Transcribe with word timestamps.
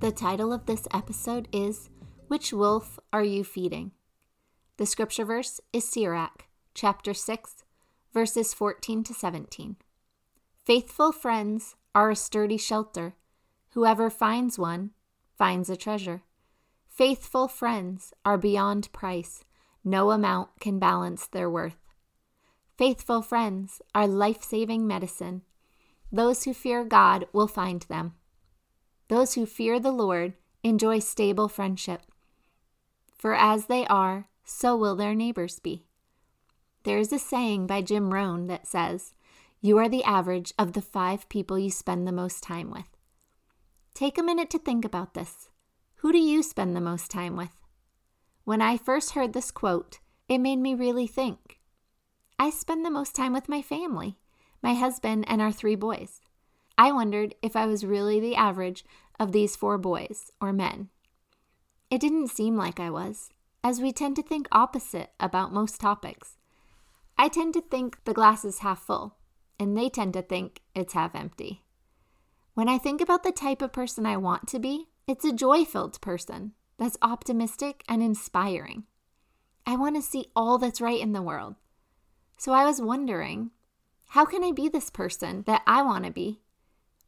The 0.00 0.12
title 0.12 0.52
of 0.52 0.66
this 0.66 0.86
episode 0.94 1.48
is 1.50 1.90
Which 2.28 2.52
Wolf 2.52 3.00
Are 3.12 3.24
You 3.24 3.42
Feeding? 3.42 3.90
The 4.76 4.86
scripture 4.86 5.24
verse 5.24 5.60
is 5.72 5.88
Sirach, 5.88 6.44
chapter 6.72 7.12
6, 7.12 7.64
verses 8.14 8.54
14 8.54 9.02
to 9.02 9.12
17. 9.12 9.74
Faithful 10.64 11.10
friends 11.10 11.74
are 11.96 12.10
a 12.12 12.16
sturdy 12.16 12.56
shelter. 12.56 13.16
Whoever 13.70 14.08
finds 14.08 14.56
one 14.56 14.90
finds 15.36 15.68
a 15.68 15.76
treasure. 15.76 16.22
Faithful 16.86 17.48
friends 17.48 18.12
are 18.24 18.38
beyond 18.38 18.92
price. 18.92 19.44
No 19.82 20.12
amount 20.12 20.50
can 20.60 20.78
balance 20.78 21.26
their 21.26 21.50
worth. 21.50 21.88
Faithful 22.76 23.20
friends 23.20 23.82
are 23.96 24.06
life 24.06 24.44
saving 24.44 24.86
medicine. 24.86 25.42
Those 26.12 26.44
who 26.44 26.54
fear 26.54 26.84
God 26.84 27.26
will 27.32 27.48
find 27.48 27.82
them. 27.88 28.14
Those 29.08 29.34
who 29.34 29.46
fear 29.46 29.80
the 29.80 29.92
Lord 29.92 30.34
enjoy 30.62 30.98
stable 30.98 31.48
friendship. 31.48 32.02
For 33.16 33.34
as 33.34 33.66
they 33.66 33.86
are, 33.86 34.28
so 34.44 34.76
will 34.76 34.96
their 34.96 35.14
neighbors 35.14 35.58
be. 35.58 35.86
There 36.84 36.98
is 36.98 37.12
a 37.12 37.18
saying 37.18 37.66
by 37.66 37.82
Jim 37.82 38.14
Rohn 38.14 38.46
that 38.46 38.66
says, 38.66 39.14
You 39.60 39.78
are 39.78 39.88
the 39.88 40.04
average 40.04 40.52
of 40.58 40.72
the 40.72 40.82
five 40.82 41.28
people 41.28 41.58
you 41.58 41.70
spend 41.70 42.06
the 42.06 42.12
most 42.12 42.42
time 42.42 42.70
with. 42.70 42.88
Take 43.94 44.18
a 44.18 44.22
minute 44.22 44.50
to 44.50 44.58
think 44.58 44.84
about 44.84 45.14
this. 45.14 45.48
Who 45.96 46.12
do 46.12 46.18
you 46.18 46.42
spend 46.42 46.76
the 46.76 46.80
most 46.80 47.10
time 47.10 47.36
with? 47.36 47.50
When 48.44 48.62
I 48.62 48.76
first 48.76 49.10
heard 49.10 49.32
this 49.32 49.50
quote, 49.50 49.98
it 50.28 50.38
made 50.38 50.58
me 50.58 50.74
really 50.74 51.06
think. 51.06 51.58
I 52.38 52.50
spend 52.50 52.84
the 52.84 52.90
most 52.90 53.14
time 53.14 53.32
with 53.32 53.48
my 53.48 53.62
family, 53.62 54.18
my 54.62 54.74
husband, 54.74 55.24
and 55.28 55.42
our 55.42 55.50
three 55.50 55.74
boys. 55.74 56.20
I 56.80 56.92
wondered 56.92 57.34
if 57.42 57.56
I 57.56 57.66
was 57.66 57.84
really 57.84 58.20
the 58.20 58.36
average 58.36 58.84
of 59.18 59.32
these 59.32 59.56
four 59.56 59.78
boys 59.78 60.30
or 60.40 60.52
men. 60.52 60.90
It 61.90 62.00
didn't 62.00 62.28
seem 62.28 62.56
like 62.56 62.78
I 62.78 62.88
was, 62.88 63.30
as 63.64 63.80
we 63.80 63.92
tend 63.92 64.14
to 64.16 64.22
think 64.22 64.46
opposite 64.52 65.10
about 65.18 65.52
most 65.52 65.80
topics. 65.80 66.36
I 67.18 67.26
tend 67.26 67.54
to 67.54 67.60
think 67.60 68.04
the 68.04 68.14
glass 68.14 68.44
is 68.44 68.60
half 68.60 68.80
full, 68.80 69.16
and 69.58 69.76
they 69.76 69.88
tend 69.88 70.12
to 70.12 70.22
think 70.22 70.60
it's 70.72 70.92
half 70.92 71.16
empty. 71.16 71.64
When 72.54 72.68
I 72.68 72.78
think 72.78 73.00
about 73.00 73.24
the 73.24 73.32
type 73.32 73.60
of 73.60 73.72
person 73.72 74.06
I 74.06 74.16
want 74.16 74.46
to 74.48 74.60
be, 74.60 74.86
it's 75.08 75.24
a 75.24 75.32
joy 75.32 75.64
filled 75.64 76.00
person 76.00 76.52
that's 76.78 76.96
optimistic 77.02 77.82
and 77.88 78.04
inspiring. 78.04 78.84
I 79.66 79.74
want 79.74 79.96
to 79.96 80.02
see 80.02 80.30
all 80.36 80.58
that's 80.58 80.80
right 80.80 81.00
in 81.00 81.12
the 81.12 81.22
world. 81.22 81.56
So 82.36 82.52
I 82.52 82.64
was 82.64 82.80
wondering, 82.80 83.50
how 84.10 84.24
can 84.24 84.44
I 84.44 84.52
be 84.52 84.68
this 84.68 84.90
person 84.90 85.42
that 85.46 85.62
I 85.66 85.82
want 85.82 86.04
to 86.04 86.12
be 86.12 86.40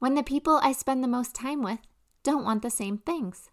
when 0.01 0.15
the 0.15 0.23
people 0.25 0.59
I 0.63 0.73
spend 0.73 1.05
the 1.05 1.09
most 1.09 1.35
time 1.35 1.63
with 1.63 1.79
don't 2.25 2.45
want 2.45 2.63
the 2.63 2.71
same 2.71 2.99
things. 2.99 3.51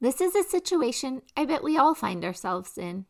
This 0.00 0.20
is 0.20 0.34
a 0.34 0.44
situation 0.44 1.22
I 1.36 1.44
bet 1.44 1.62
we 1.62 1.76
all 1.76 1.94
find 1.94 2.24
ourselves 2.24 2.78
in. 2.78 3.06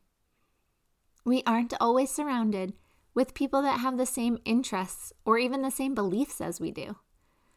We 1.25 1.42
aren't 1.47 1.75
always 1.81 2.10
surrounded 2.10 2.72
with 3.14 3.34
people 3.34 3.60
that 3.62 3.81
have 3.81 3.98
the 3.98 4.06
same 4.06 4.38
interests 4.47 5.12
or 5.26 5.38
even 5.38 5.60
the 5.60 5.70
same 5.70 5.94
beliefs 5.94 6.41
as 6.41 6.58
we 6.58 6.70
do. 6.70 6.97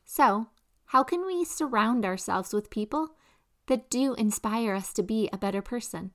So, 0.03 0.47
how 0.87 1.03
can 1.03 1.25
we 1.25 1.45
surround 1.45 2.05
ourselves 2.05 2.51
with 2.51 2.69
people 2.69 3.15
that 3.67 3.89
do 3.89 4.13
inspire 4.15 4.75
us 4.75 4.91
to 4.93 5.03
be 5.03 5.29
a 5.31 5.37
better 5.37 5.61
person? 5.61 6.11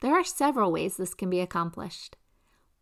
There 0.00 0.14
are 0.18 0.24
several 0.24 0.72
ways 0.72 0.96
this 0.96 1.14
can 1.14 1.30
be 1.30 1.40
accomplished. 1.40 2.16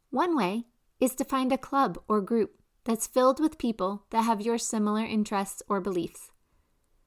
One 0.09 0.34
way 0.34 0.65
is 0.99 1.15
to 1.16 1.25
find 1.25 1.53
a 1.53 1.59
club 1.59 1.99
or 2.09 2.22
group 2.22 2.62
that's 2.84 3.06
filled 3.06 3.41
with 3.41 3.59
people 3.59 4.04
that 4.10 4.22
have 4.22 4.41
your 4.41 4.59
similar 4.59 5.04
interests 5.04 5.62
or 5.69 5.81
beliefs. 5.81 6.31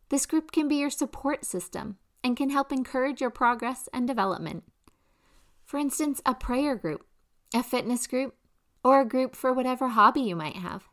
This 0.09 0.25
group 0.25 0.51
can 0.51 0.67
be 0.67 0.75
your 0.75 0.89
support 0.89 1.45
system 1.45 1.97
and 2.23 2.37
can 2.37 2.49
help 2.49 2.71
encourage 2.71 3.21
your 3.21 3.29
progress 3.29 3.89
and 3.93 4.07
development. 4.07 4.63
For 5.63 5.77
instance, 5.77 6.21
a 6.25 6.35
prayer 6.35 6.75
group, 6.75 7.05
a 7.53 7.63
fitness 7.63 8.07
group, 8.07 8.35
or 8.83 9.01
a 9.01 9.05
group 9.05 9.35
for 9.35 9.51
whatever 9.51 9.89
hobby 9.89 10.21
you 10.21 10.35
might 10.35 10.55
have. 10.55 10.87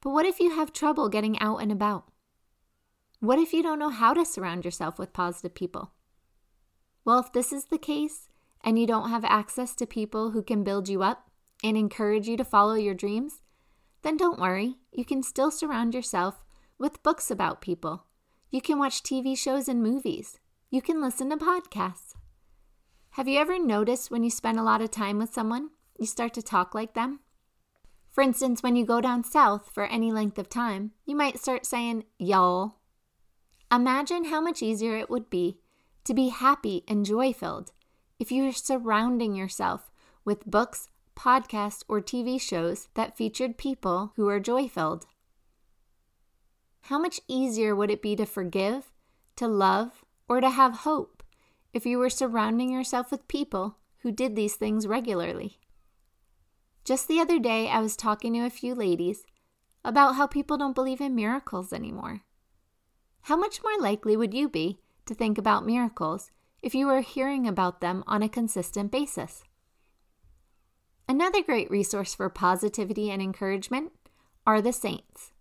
But 0.00 0.10
what 0.10 0.26
if 0.26 0.38
you 0.40 0.54
have 0.54 0.72
trouble 0.72 1.08
getting 1.08 1.38
out 1.40 1.58
and 1.58 1.72
about? 1.72 2.04
What 3.20 3.38
if 3.38 3.52
you 3.52 3.62
don't 3.62 3.78
know 3.78 3.88
how 3.88 4.14
to 4.14 4.24
surround 4.24 4.64
yourself 4.64 4.98
with 4.98 5.12
positive 5.12 5.54
people? 5.54 5.92
Well, 7.04 7.18
if 7.18 7.32
this 7.32 7.52
is 7.52 7.64
the 7.64 7.78
case 7.78 8.28
and 8.62 8.78
you 8.78 8.86
don't 8.86 9.10
have 9.10 9.24
access 9.24 9.74
to 9.76 9.86
people 9.86 10.30
who 10.30 10.42
can 10.42 10.62
build 10.62 10.88
you 10.88 11.02
up, 11.02 11.27
and 11.62 11.76
encourage 11.76 12.28
you 12.28 12.36
to 12.36 12.44
follow 12.44 12.74
your 12.74 12.94
dreams, 12.94 13.42
then 14.02 14.16
don't 14.16 14.40
worry, 14.40 14.76
you 14.92 15.04
can 15.04 15.22
still 15.22 15.50
surround 15.50 15.94
yourself 15.94 16.44
with 16.78 17.02
books 17.02 17.30
about 17.30 17.60
people. 17.60 18.04
You 18.50 18.60
can 18.60 18.78
watch 18.78 19.02
TV 19.02 19.36
shows 19.36 19.68
and 19.68 19.82
movies. 19.82 20.38
You 20.70 20.80
can 20.80 21.02
listen 21.02 21.30
to 21.30 21.36
podcasts. 21.36 22.14
Have 23.10 23.26
you 23.26 23.38
ever 23.38 23.58
noticed 23.58 24.10
when 24.10 24.22
you 24.22 24.30
spend 24.30 24.58
a 24.58 24.62
lot 24.62 24.80
of 24.80 24.90
time 24.90 25.18
with 25.18 25.32
someone, 25.34 25.70
you 25.98 26.06
start 26.06 26.34
to 26.34 26.42
talk 26.42 26.74
like 26.74 26.94
them? 26.94 27.20
For 28.10 28.22
instance, 28.22 28.62
when 28.62 28.76
you 28.76 28.86
go 28.86 29.00
down 29.00 29.24
south 29.24 29.70
for 29.72 29.84
any 29.86 30.12
length 30.12 30.38
of 30.38 30.48
time, 30.48 30.92
you 31.04 31.16
might 31.16 31.38
start 31.38 31.66
saying, 31.66 32.04
y'all. 32.18 32.76
Imagine 33.70 34.26
how 34.26 34.40
much 34.40 34.62
easier 34.62 34.96
it 34.96 35.10
would 35.10 35.28
be 35.28 35.58
to 36.04 36.14
be 36.14 36.28
happy 36.28 36.84
and 36.88 37.04
joy 37.04 37.32
filled 37.32 37.72
if 38.18 38.32
you 38.32 38.44
were 38.44 38.52
surrounding 38.52 39.34
yourself 39.34 39.90
with 40.24 40.46
books, 40.46 40.88
podcasts, 41.18 41.82
or 41.88 42.00
TV 42.00 42.40
shows 42.40 42.88
that 42.94 43.16
featured 43.16 43.58
people 43.58 44.12
who 44.16 44.28
are 44.28 44.38
joy 44.38 44.68
filled? 44.68 45.06
How 46.82 46.98
much 46.98 47.20
easier 47.26 47.74
would 47.74 47.90
it 47.90 48.00
be 48.00 48.14
to 48.16 48.24
forgive, 48.24 48.92
to 49.36 49.48
love, 49.48 50.04
or 50.28 50.40
to 50.40 50.48
have 50.48 50.78
hope 50.78 51.22
if 51.74 51.84
you 51.84 51.98
were 51.98 52.08
surrounding 52.08 52.70
yourself 52.70 53.10
with 53.10 53.28
people 53.28 53.76
who 53.98 54.12
did 54.12 54.36
these 54.36 54.54
things 54.54 54.86
regularly? 54.86 55.58
Just 56.84 57.08
the 57.08 57.20
other 57.20 57.38
day, 57.38 57.68
I 57.68 57.80
was 57.80 57.96
talking 57.96 58.32
to 58.34 58.46
a 58.46 58.50
few 58.50 58.74
ladies 58.74 59.26
about 59.84 60.14
how 60.14 60.26
people 60.26 60.56
don't 60.56 60.74
believe 60.74 61.00
in 61.00 61.14
miracles 61.14 61.72
anymore. 61.72 62.22
How 63.22 63.36
much 63.36 63.62
more 63.62 63.78
likely 63.78 64.16
would 64.16 64.32
you 64.32 64.48
be 64.48 64.78
to 65.06 65.14
think 65.14 65.36
about 65.36 65.66
miracles 65.66 66.30
if 66.62 66.74
you 66.74 66.86
were 66.86 67.00
hearing 67.00 67.46
about 67.46 67.80
them 67.80 68.04
on 68.06 68.22
a 68.22 68.28
consistent 68.28 68.90
basis? 68.90 69.42
Another 71.10 71.42
great 71.42 71.70
resource 71.70 72.14
for 72.14 72.28
positivity 72.28 73.10
and 73.10 73.22
encouragement 73.22 73.92
are 74.46 74.60
the 74.60 74.74
saints. 74.74 75.32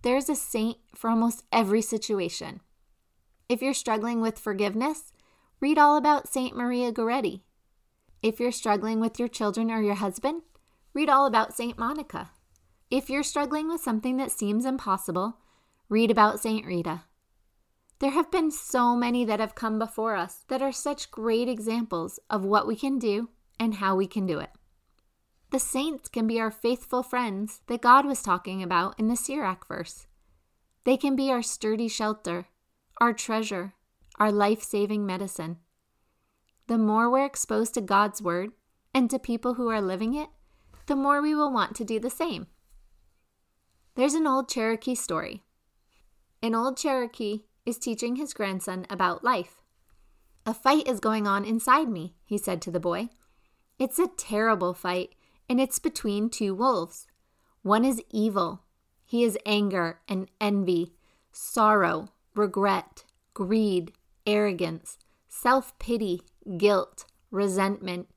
There's 0.00 0.30
a 0.30 0.34
saint 0.34 0.78
for 0.94 1.10
almost 1.10 1.44
every 1.52 1.82
situation. 1.82 2.60
If 3.46 3.60
you're 3.60 3.74
struggling 3.74 4.22
with 4.22 4.38
forgiveness, 4.38 5.12
read 5.60 5.76
all 5.76 5.98
about 5.98 6.26
Saint 6.26 6.56
Maria 6.56 6.90
Goretti. 6.90 7.42
If 8.22 8.40
you're 8.40 8.50
struggling 8.50 8.98
with 8.98 9.18
your 9.18 9.28
children 9.28 9.70
or 9.70 9.82
your 9.82 9.96
husband, 9.96 10.40
read 10.94 11.10
all 11.10 11.26
about 11.26 11.54
Saint 11.54 11.78
Monica. 11.78 12.30
If 12.90 13.10
you're 13.10 13.22
struggling 13.22 13.68
with 13.68 13.82
something 13.82 14.16
that 14.16 14.32
seems 14.32 14.64
impossible, 14.64 15.36
read 15.90 16.10
about 16.10 16.40
Saint 16.40 16.64
Rita. 16.64 17.02
There 17.98 18.12
have 18.12 18.30
been 18.30 18.50
so 18.50 18.96
many 18.96 19.26
that 19.26 19.40
have 19.40 19.54
come 19.54 19.78
before 19.78 20.16
us 20.16 20.46
that 20.48 20.62
are 20.62 20.72
such 20.72 21.10
great 21.10 21.46
examples 21.46 22.18
of 22.30 22.42
what 22.42 22.66
we 22.66 22.74
can 22.74 22.98
do 22.98 23.28
and 23.58 23.74
how 23.74 23.96
we 23.96 24.06
can 24.06 24.24
do 24.24 24.38
it. 24.38 24.50
The 25.50 25.58
saints 25.58 26.08
can 26.08 26.28
be 26.28 26.40
our 26.40 26.50
faithful 26.50 27.02
friends 27.02 27.60
that 27.66 27.82
God 27.82 28.06
was 28.06 28.22
talking 28.22 28.62
about 28.62 28.98
in 28.98 29.08
the 29.08 29.16
Sirach 29.16 29.66
verse. 29.66 30.06
They 30.84 30.96
can 30.96 31.16
be 31.16 31.30
our 31.30 31.42
sturdy 31.42 31.88
shelter, 31.88 32.46
our 33.00 33.12
treasure, 33.12 33.74
our 34.18 34.30
life 34.30 34.62
saving 34.62 35.04
medicine. 35.04 35.58
The 36.68 36.78
more 36.78 37.10
we're 37.10 37.24
exposed 37.24 37.74
to 37.74 37.80
God's 37.80 38.22
word 38.22 38.52
and 38.94 39.10
to 39.10 39.18
people 39.18 39.54
who 39.54 39.68
are 39.68 39.80
living 39.80 40.14
it, 40.14 40.28
the 40.86 40.94
more 40.94 41.20
we 41.20 41.34
will 41.34 41.52
want 41.52 41.74
to 41.76 41.84
do 41.84 41.98
the 41.98 42.10
same. 42.10 42.46
There's 43.96 44.14
an 44.14 44.28
old 44.28 44.48
Cherokee 44.48 44.94
story. 44.94 45.42
An 46.42 46.54
old 46.54 46.76
Cherokee 46.76 47.40
is 47.66 47.78
teaching 47.78 48.16
his 48.16 48.32
grandson 48.32 48.86
about 48.88 49.24
life. 49.24 49.62
A 50.46 50.54
fight 50.54 50.86
is 50.86 51.00
going 51.00 51.26
on 51.26 51.44
inside 51.44 51.88
me, 51.88 52.14
he 52.24 52.38
said 52.38 52.62
to 52.62 52.70
the 52.70 52.80
boy. 52.80 53.08
It's 53.78 53.98
a 53.98 54.08
terrible 54.16 54.74
fight, 54.74 55.10
and 55.50 55.60
it's 55.60 55.80
between 55.80 56.30
two 56.30 56.54
wolves. 56.54 57.08
One 57.62 57.84
is 57.84 58.00
evil. 58.08 58.62
He 59.04 59.24
is 59.24 59.36
anger 59.44 59.98
and 60.08 60.28
envy, 60.40 60.92
sorrow, 61.32 62.12
regret, 62.36 63.02
greed, 63.34 63.90
arrogance, 64.24 64.96
self 65.28 65.76
pity, 65.80 66.22
guilt, 66.56 67.04
resentment, 67.32 68.08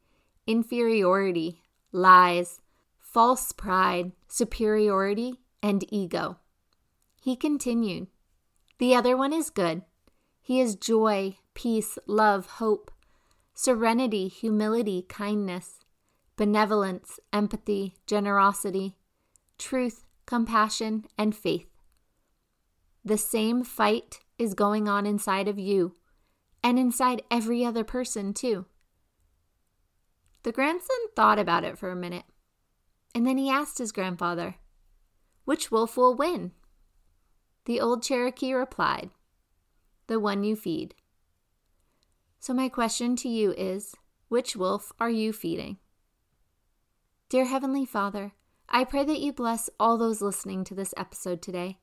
inferiority, 0.45 1.63
lies, 1.91 2.61
false 2.99 3.51
pride, 3.51 4.11
superiority, 4.27 5.39
and 5.63 5.83
ego. 5.91 6.37
He 7.19 7.35
continued, 7.35 8.09
The 8.77 8.93
other 8.93 9.17
one 9.17 9.33
is 9.33 9.49
good. 9.49 9.81
He 10.39 10.61
is 10.61 10.75
joy, 10.75 11.37
peace, 11.55 11.97
love, 12.05 12.45
hope, 12.45 12.91
serenity, 13.55 14.27
humility, 14.27 15.03
kindness, 15.09 15.79
benevolence, 16.35 17.19
empathy, 17.31 17.95
generosity, 18.07 18.95
truth, 19.57 20.05
compassion, 20.25 21.05
and 21.17 21.35
faith. 21.35 21.67
The 23.05 23.17
same 23.17 23.63
fight 23.63 24.19
is 24.39 24.53
going 24.53 24.87
on 24.87 25.05
inside 25.05 25.47
of 25.47 25.59
you 25.59 25.95
and 26.63 26.79
inside 26.79 27.21
every 27.29 27.65
other 27.65 27.83
person, 27.83 28.33
too. 28.33 28.65
The 30.43 30.51
grandson 30.51 30.97
thought 31.15 31.39
about 31.39 31.63
it 31.63 31.77
for 31.77 31.89
a 31.89 31.95
minute, 31.95 32.25
and 33.13 33.27
then 33.27 33.37
he 33.37 33.49
asked 33.49 33.77
his 33.77 33.91
grandfather, 33.91 34.55
Which 35.45 35.71
wolf 35.71 35.97
will 35.97 36.15
win? 36.15 36.51
The 37.65 37.79
old 37.79 38.03
Cherokee 38.03 38.53
replied, 38.53 39.11
The 40.07 40.19
one 40.19 40.43
you 40.43 40.55
feed. 40.55 40.95
So, 42.39 42.53
my 42.53 42.67
question 42.67 43.15
to 43.17 43.29
you 43.29 43.53
is 43.53 43.95
Which 44.27 44.55
wolf 44.55 44.91
are 44.99 45.09
you 45.09 45.31
feeding? 45.31 45.77
Dear 47.33 47.45
Heavenly 47.45 47.83
Father, 47.83 48.33
I 48.69 48.83
pray 48.83 49.03
that 49.05 49.19
you 49.19 49.33
bless 49.33 49.67
all 49.79 49.97
those 49.97 50.21
listening 50.21 50.63
to 50.65 50.75
this 50.75 50.93
episode 50.95 51.41
today. 51.41 51.79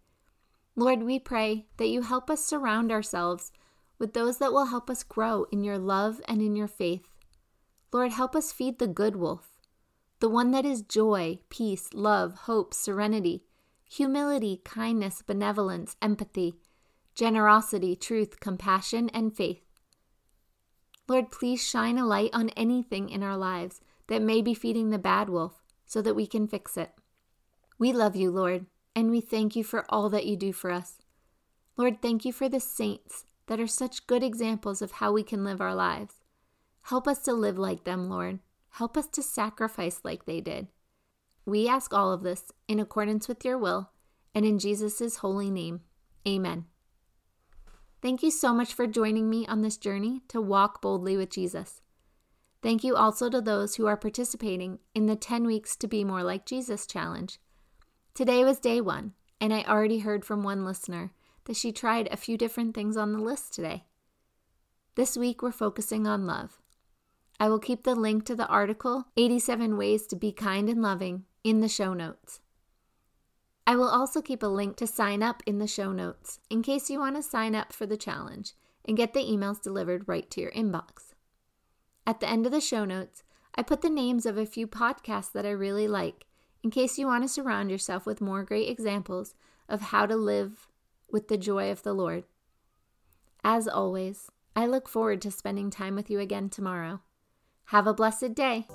Lord, 0.76 1.02
we 1.02 1.19
pray 1.19 1.67
that 1.76 1.88
you 1.88 2.02
help 2.02 2.31
us 2.31 2.44
surround 2.44 2.93
ourselves 2.93 3.50
with 3.99 4.14
those 4.14 4.38
that 4.38 4.52
will 4.52 4.67
help 4.67 4.88
us 4.88 5.02
grow 5.02 5.47
in 5.50 5.64
your 5.64 5.76
love 5.76 6.20
and 6.29 6.41
in 6.41 6.55
your 6.55 6.69
faith. 6.69 7.08
Lord, 7.93 8.12
help 8.12 8.37
us 8.37 8.52
feed 8.52 8.79
the 8.79 8.87
good 8.87 9.17
wolf, 9.17 9.58
the 10.20 10.29
one 10.29 10.52
that 10.52 10.64
is 10.64 10.82
joy, 10.82 11.41
peace, 11.49 11.91
love, 11.93 12.43
hope, 12.43 12.73
serenity, 12.73 13.43
humility, 13.91 14.61
kindness, 14.64 15.20
benevolence, 15.20 15.96
empathy, 16.00 16.61
generosity, 17.17 17.96
truth, 17.96 18.38
compassion, 18.38 19.08
and 19.08 19.37
faith. 19.37 19.64
Lord, 21.08 21.32
please 21.32 21.61
shine 21.61 21.99
a 21.99 22.06
light 22.06 22.31
on 22.32 22.50
anything 22.50 23.08
in 23.08 23.25
our 23.25 23.37
lives 23.37 23.81
that 24.11 24.21
may 24.21 24.43
be 24.43 24.53
feeding 24.55 24.91
the 24.91 24.99
bad 24.99 25.31
wolf 25.31 25.62
so 25.87 26.03
that 26.03 26.17
we 26.17 26.27
can 26.27 26.49
fix 26.49 26.77
it. 26.77 26.91
We 27.79 27.93
love 27.93 28.17
you, 28.17 28.31
Lord, 28.31 28.67
and 28.95 29.09
we 29.09 29.21
thank 29.21 29.55
you 29.55 29.62
for 29.62 29.87
all 29.89 30.11
that 30.11 30.27
you 30.27 30.37
do 30.37 30.53
for 30.53 30.73
us. 30.73 30.97
Lord, 31.77 32.03
thank 32.03 32.25
you 32.25 32.33
for 32.33 32.49
the 32.49 32.59
saints 32.59 33.25
that 33.47 33.61
are 33.61 33.69
such 33.69 34.09
good 34.09 34.25
examples 34.25 34.83
of 34.83 34.93
how 34.93 35.12
we 35.12 35.23
can 35.23 35.45
live 35.45 35.61
our 35.61 35.75
lives. 35.75 36.17
Help 36.83 37.07
us 37.07 37.21
to 37.21 37.33
live 37.33 37.57
like 37.57 37.85
them, 37.85 38.11
Lord. 38.11 38.41
Help 38.71 38.97
us 38.97 39.07
to 39.09 39.23
sacrifice 39.23 40.01
like 40.03 40.25
they 40.25 40.41
did. 40.41 40.67
We 41.47 41.69
ask 41.69 41.95
all 41.95 42.13
of 42.13 42.23
this 42.23 42.53
in 42.67 42.81
accordance 42.81 43.29
with 43.29 43.45
your 43.45 43.59
will 43.59 43.91
and 44.35 44.45
in 44.45 44.59
Jesus' 44.59 45.17
holy 45.19 45.51
name. 45.51 45.83
Amen. 46.27 46.65
Thank 48.03 48.25
you 48.25 48.33
so 48.33 48.53
much 48.53 48.75
for 48.75 48.89
joining 48.89 49.31
me 49.31 49.47
on 49.47 49.63
this 49.63 49.77
journey 49.77 50.23
to 50.29 50.41
walk 50.41 50.83
boldly 50.83 51.17
with 51.17 51.31
Jesus. 51.31 51.81
Thank 52.62 52.85
you 52.85 52.95
also 52.95 53.31
to 53.31 53.41
those 53.41 53.77
who 53.77 53.87
are 53.87 53.97
participating 53.97 54.81
in 54.95 55.07
the 55.07 55.17
10 55.17 55.47
Weeks 55.47 55.77
to 55.77 55.89
Be 55.89 56.05
More 56.05 56.23
Like 56.23 56.45
Jesus 56.45 56.87
challenge. 56.87 57.39
Today 58.12 58.45
was 58.45 58.59
day 58.59 58.83
one, 58.83 59.15
and 59.41 59.55
I 59.55 59.62
already 59.62 60.01
heard 60.01 60.27
from 60.27 60.43
one 60.43 60.65
listener 60.65 61.12
that 61.47 61.57
she 61.57 61.73
tried 61.73 62.09
a 62.11 62.19
few 62.19 62.37
different 62.37 62.75
things 62.75 62.99
on 62.99 63.12
the 63.12 63.19
list 63.19 63.55
today. 63.55 63.85
This 64.95 65.17
week, 65.17 65.41
we're 65.41 65.53
focusing 65.53 66.07
on 66.07 66.27
love. 66.27 66.61
I 67.39 67.49
will 67.49 67.59
keep 67.59 67.85
the 67.85 67.95
link 67.95 68.27
to 68.27 68.37
the 68.37 68.47
article, 68.49 69.06
87 69.17 69.79
Ways 69.79 70.06
to 70.09 70.17
Be 70.17 70.31
Kind 70.31 70.69
and 70.69 70.83
Loving, 70.83 71.25
in 71.43 71.61
the 71.61 71.69
show 71.69 71.95
notes. 71.95 72.41
I 73.67 73.77
will 73.77 73.89
also 73.89 74.21
keep 74.21 74.43
a 74.43 74.49
link 74.49 74.77
to 74.77 74.87
sign 74.87 75.23
up 75.23 75.43
in 75.47 75.59
the 75.59 75.67
show 75.67 75.93
notes 75.93 76.41
in 76.51 76.61
case 76.61 76.91
you 76.91 76.99
want 76.99 77.17
to 77.17 77.23
sign 77.23 77.55
up 77.55 77.73
for 77.73 77.87
the 77.87 77.97
challenge 77.97 78.53
and 78.85 78.99
get 78.99 79.15
the 79.15 79.25
emails 79.25 79.63
delivered 79.63 80.06
right 80.06 80.29
to 80.33 80.41
your 80.43 80.51
inbox. 80.51 81.10
At 82.11 82.19
the 82.19 82.29
end 82.29 82.45
of 82.45 82.51
the 82.51 82.61
show 82.61 82.85
notes, 82.85 83.23
I 83.55 83.62
put 83.62 83.83
the 83.83 83.89
names 83.89 84.27
of 84.27 84.37
a 84.37 84.45
few 84.45 84.67
podcasts 84.67 85.31
that 85.31 85.47
I 85.47 85.51
really 85.51 85.87
like 85.87 86.27
in 86.61 86.73
case 86.73 86.99
you 86.99 87.07
want 87.07 87.23
to 87.23 87.29
surround 87.29 87.71
yourself 87.71 88.05
with 88.05 88.21
more 88.21 88.43
great 88.43 88.69
examples 88.69 89.37
of 89.69 89.81
how 89.81 90.07
to 90.07 90.17
live 90.17 90.67
with 91.12 91.29
the 91.29 91.39
joy 91.39 91.71
of 91.71 91.85
the 91.85 91.93
Lord. 91.93 92.25
As 93.45 93.69
always, 93.69 94.29
I 94.57 94.67
look 94.67 94.89
forward 94.89 95.23
to 95.23 95.31
spending 95.31 95.71
time 95.71 95.95
with 95.95 96.11
you 96.11 96.19
again 96.19 96.51
tomorrow. 96.51 97.01
Have 97.67 97.87
a 97.87 97.95
blessed 97.95 98.35
day. 98.35 98.67